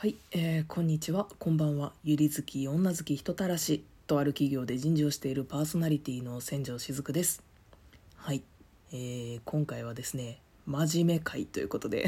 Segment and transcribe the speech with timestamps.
[0.00, 1.26] はい、えー、こんにちは。
[1.38, 1.92] こんばんは。
[2.04, 3.84] ゆり好き女好き人たらし。
[4.06, 7.42] とある企業で人事をしているパーソナリティの千条しずくです。
[8.16, 8.42] はい、
[8.92, 12.06] えー、今回はですね真面目会ということで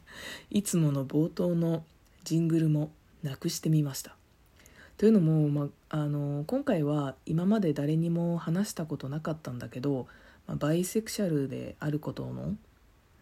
[0.48, 1.84] いつもの冒頭の
[2.22, 2.90] ジングルも
[3.22, 4.16] なくしてみました。
[4.96, 10.06] というのも、まあの今回は今まで誰にも話したことなかったんだけど、
[10.46, 12.56] まあ、バイセクシャルであることの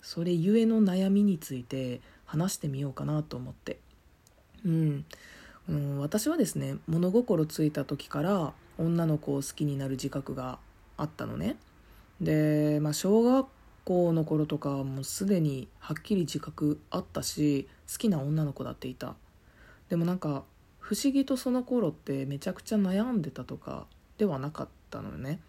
[0.01, 3.81] それゆえの悩みについて話してみようかなと思って。
[4.65, 5.05] うん、
[5.99, 10.59] 私はですね物心ついた時から女の子を好きになる自覚が
[10.97, 11.57] あったのね。
[12.21, 13.47] で、まあ、小学
[13.85, 19.15] 校の頃とかもうすでにはっきり自覚あったし好きな女の子だっていた。
[19.89, 20.45] でもなんか
[20.79, 23.87] 不思議とその頃ってめちゃくちゃ悩んでたとか
[24.19, 25.41] ではなかったのよね。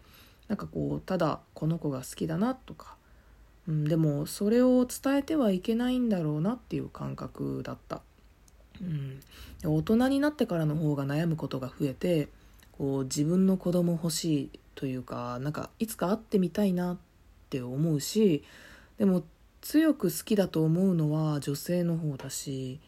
[0.48, 2.96] なんかこうただこの子が好きだなとか、
[3.66, 8.02] うん、でもそれを伝えてはいけないんだろうなっていう感覚だった。
[8.80, 9.20] うん、
[9.64, 12.28] 大人になってからの方が悩むことが増えて
[12.72, 16.96] こう自分の子供欲しいというかなんかいつか会ってみたいなっ
[17.50, 18.42] て思うし
[18.98, 19.22] でも
[19.60, 22.80] 強く好きだと思うのは女性の方だし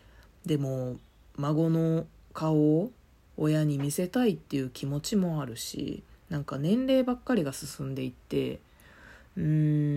[0.45, 0.97] でも
[1.37, 2.91] 孫の顔を
[3.37, 8.61] 親に見せたいっていう気持ちもあるしなんか年齢ばっかりが進んでいって
[9.37, 9.43] うー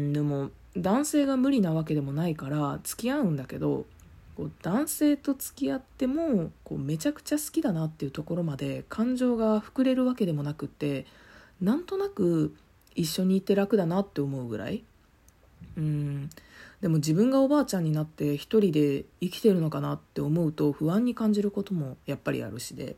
[0.10, 3.86] んでも男性が無理なわけでもないから付き合うんだけど
[4.40, 11.06] こう男性と付き合ってもこうめちゃくちゃ好きだなっていうところまで感情が膨れるわけでもなくって
[11.60, 12.56] なんとなく
[12.96, 14.86] 一緒にいて楽だなって思うぐらい。
[15.76, 16.30] うん。
[16.80, 22.96] でも自分がおばあちゃんになって一人で生きてるのかなって思うと不安に感じることもやっぱりあるしで。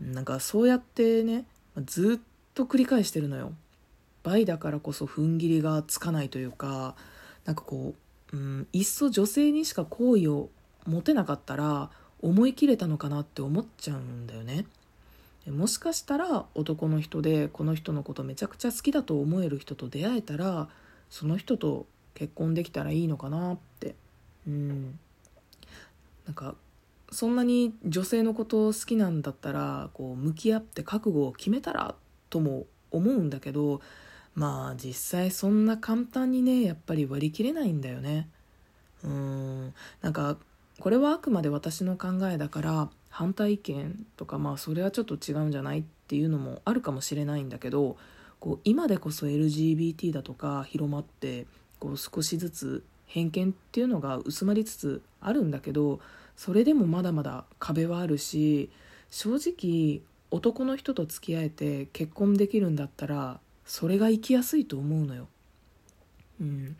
[0.00, 1.44] なんかそうやってね
[1.86, 3.52] ずっと繰り返してるのよ。
[4.22, 6.94] 倍だからこそ踏ん切りがつかないというか
[7.44, 10.50] なんかこううん、いっそ女性にしか好意を
[10.86, 14.66] 持てなかったら思い切れたのかなって思っちゃうんだよね。
[15.46, 20.68] もしかしたら男の人でこの人のことめちゃくちゃ好きだと思える人と出会えたら
[21.08, 23.94] その人と結婚できたらいいのかなって。
[24.46, 24.98] うん。
[26.24, 26.56] なんか
[27.12, 31.94] そんなに女性のこと好きなんだったらこう向き合って覚悟を決めたら
[32.30, 33.80] とも思うんだけど
[34.36, 38.28] まあ実際そんな簡単にねやっぱり割り切れないんだよね。
[39.02, 39.74] うん。
[40.02, 40.36] なんか
[40.78, 47.96] これはあくまで私の考えだから反対意見とかまあそれはちょっと違うんじゃないっていうのもあるかもしれないんだけど
[48.40, 51.46] こう今でこそ LGBT だとか広まって
[51.80, 56.00] こう少しずつ偏見っていうのが薄まりつつあるんだけど
[56.36, 58.68] それでもまだまだ壁はあるし
[59.10, 65.28] 正直男の人と付き合えて結婚できるんだったらそれが生きやすいと思うのよ。
[66.40, 66.76] うん、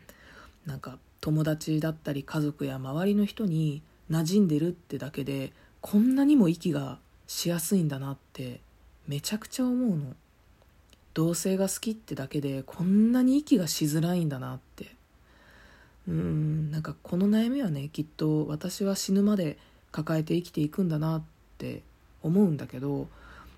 [0.65, 8.61] なんか友達だったり家族や周りの人に馴染んでるってだけでこんなにも息がしやすいんだなって
[9.07, 10.15] めちゃくちゃ思うの。
[11.13, 14.95] 同性が好きってだけでこんなに息がしづらいんだなって。
[16.07, 16.71] うん。
[16.71, 19.57] なんかこの悩みはねきっと私は死ぬまで
[19.91, 21.23] 抱えて生きていくんだなっ
[21.57, 21.81] て
[22.21, 23.07] 思うんだけど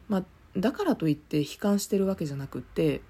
[0.08, 0.24] まあ
[0.58, 3.02] だからといって悲観してるわけじゃなくって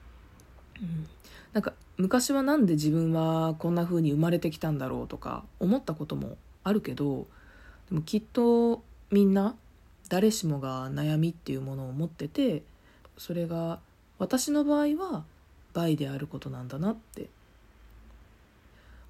[0.82, 1.08] うん、
[1.54, 7.28] なんか昔は何で自分はこんな風に生まれてきたんだろうとか思ったこともあるけど
[7.90, 9.56] でもきっとみんな
[10.08, 12.64] 誰しもが悩みっていうものを持ってて
[13.18, 13.80] それが
[14.18, 15.24] 私の場合は
[15.74, 17.28] 倍であることなんだなって。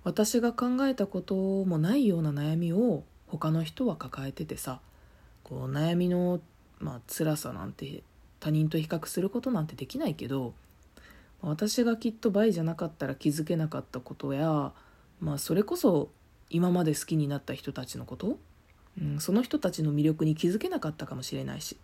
[0.03, 4.79] 私が考えたこともないような悩みを他の人は抱えててさ
[5.43, 6.39] こう悩みの、
[6.79, 8.01] まあ辛さなんて
[8.39, 10.53] 他人と比較することなんてできないけど
[11.41, 14.71] 私がきっと倍じゃなかったら気づけなかったことや、
[15.21, 16.09] まあ、それこそ
[16.49, 18.37] 今まで好きになった人たちのこと、
[19.01, 21.77] うん、その人たちの魅力に気づけなかったかもしれないし、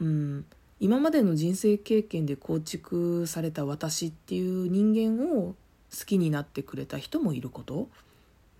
[0.00, 0.44] うん、
[0.78, 5.54] 今までの人生経験で構築された私っていう人間を
[5.96, 7.88] 好きになってくれた人もいること、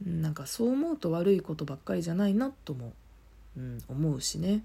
[0.06, 2.92] うん、なんかそう思うと悪いことばっかりじゃないなとも、
[3.56, 4.62] うん、思うしね。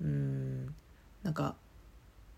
[0.00, 0.74] うん
[1.24, 1.56] なんか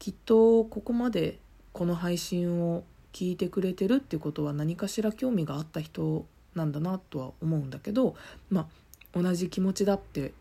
[0.01, 1.39] きっとここまで
[1.73, 6.25] この配信を聞いてくれてるってことは何かしら興味があった人
[6.55, 8.17] なんだなとは思うんだけど
[8.49, 10.33] まあ同じ気持ちだって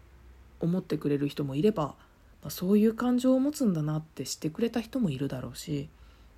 [0.62, 1.96] 思ってくれる人もいれば、ま
[2.48, 5.90] あ、そういう感情を持つんだなって知ってくれた人もいるだろうし、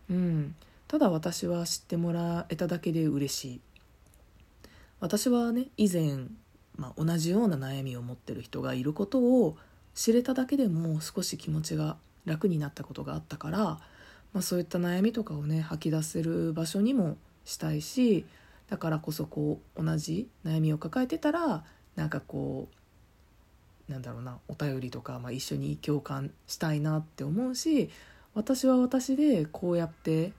[0.10, 0.56] うん、
[0.88, 3.62] ただ私は知ってもらえただけで嬉しい。
[5.00, 6.26] 私はね以前、
[6.76, 9.58] まあ、同じような悩みを持ってる人がいることを
[9.94, 13.80] 知れただけでも少し気持ちが楽になったことがあったから、ま
[14.36, 18.26] あ、そういった悩みとかをね吐き出せる場所にもしたいし
[18.70, 21.64] だからこそこう同じ悩みを抱えてたら
[21.96, 22.70] なんかこ
[23.90, 27.90] うなんだろうなお便りとか、まあ、一緒に共感したいなって思うし
[28.34, 30.32] 私は私でこうやって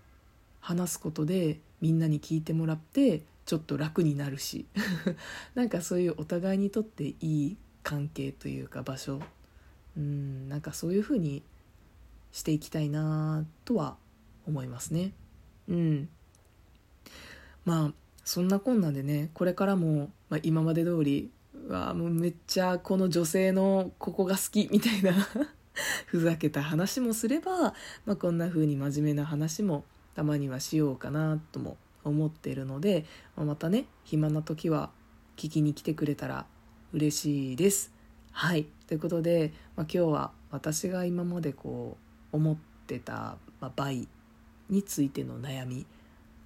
[0.60, 4.66] 話すことでみんなに聞いてもらってちょっと楽になるし
[5.54, 9.20] なんかそういうお互いにとっていい関係というか場所。
[9.94, 11.42] うんなんかそういう風に
[12.32, 13.96] していきたいなとは
[14.46, 15.12] 思いますね。
[15.68, 16.08] うん。
[17.64, 17.92] まあ
[18.24, 21.30] そんなこんなんでねこれからも、まあ、今まで通り
[21.68, 25.12] わもうめっちゃこの女性のここが好きみたいな
[26.06, 27.74] ふざけた話もすれば、
[28.04, 29.84] まあ、こんな風に真面目な話も
[30.14, 33.06] たまにはしようかなとも思っているので、
[33.36, 34.90] まあ、またね暇な時は
[35.36, 36.46] 聞きに来てくれたら
[36.92, 37.92] 嬉しいです。
[38.32, 38.66] はい。
[38.86, 42.56] ということで、まあ、今日は私が今までこう思っ
[42.86, 44.08] てた、まあ、倍
[44.68, 45.86] についての悩み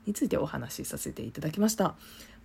[0.06, 1.94] についてお話しさせていただきました。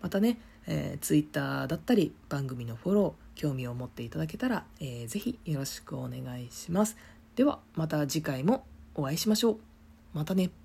[0.01, 6.97] またね、えー、Twitter だったり番組のフォロー興味を持っていただけたら、えー、ぜひよろしくお願いします。
[7.35, 8.65] ではまた次回も
[8.95, 9.57] お会いしましょう。
[10.13, 10.60] またね。